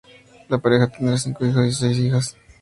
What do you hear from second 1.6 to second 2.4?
y seis hijas.